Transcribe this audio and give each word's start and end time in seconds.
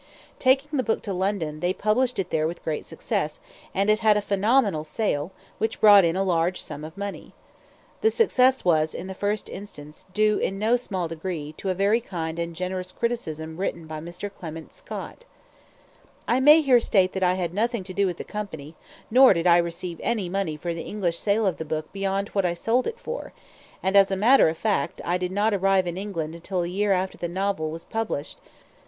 Taking 0.39 0.77
the 0.77 0.81
book 0.83 1.03
to 1.03 1.13
London, 1.13 1.59
they 1.59 1.73
published 1.73 2.17
it 2.17 2.31
there 2.31 2.47
with 2.47 2.63
great 2.63 2.87
success, 2.87 3.39
and 3.71 3.87
it 3.87 3.99
had 3.99 4.17
a 4.17 4.21
phenomenal 4.23 4.83
sale, 4.83 5.31
which 5.59 5.79
brought 5.79 6.03
in 6.03 6.15
a 6.15 6.23
large 6.23 6.59
sum 6.59 6.83
of 6.83 6.97
money. 6.97 7.33
The 8.01 8.09
success 8.09 8.65
was, 8.65 8.95
in 8.95 9.05
the 9.05 9.13
first 9.13 9.47
instance, 9.47 10.07
due, 10.11 10.39
in 10.39 10.57
no 10.57 10.75
small 10.75 11.07
degree, 11.07 11.53
to 11.59 11.69
a 11.69 11.75
very 11.75 12.01
kind 12.01 12.39
and 12.39 12.55
generous 12.55 12.91
criticism 12.91 13.57
written 13.57 13.85
by 13.85 13.99
Mr. 13.99 14.31
Clement 14.33 14.73
Scott. 14.73 15.25
I 16.27 16.39
may 16.39 16.61
here 16.63 16.79
state 16.79 17.13
that 17.13 17.21
I 17.21 17.35
had 17.35 17.53
nothing 17.53 17.83
to 17.83 17.93
do 17.93 18.07
with 18.07 18.17
the 18.17 18.23
Company, 18.23 18.73
nor 19.11 19.35
did 19.35 19.45
I 19.45 19.57
receive 19.57 19.99
any 20.01 20.29
money 20.29 20.57
for 20.57 20.73
the 20.73 20.81
English 20.81 21.19
sale 21.19 21.45
of 21.45 21.57
the 21.57 21.63
book 21.63 21.93
beyond 21.93 22.29
what 22.29 22.43
I 22.43 22.55
sold 22.55 22.87
it 22.87 22.99
for; 22.99 23.33
and, 23.83 23.95
as 23.95 24.09
a 24.09 24.17
matter 24.17 24.49
of 24.49 24.57
fact, 24.57 24.99
I 25.05 25.19
did 25.19 25.31
not 25.31 25.53
arrive 25.53 25.85
in 25.85 25.95
England 25.95 26.33
until 26.33 26.63
a 26.63 26.67
year 26.67 26.91
after 26.91 27.19
the 27.19 27.27
novel 27.29 27.69
was 27.69 27.85
published. 27.85 28.39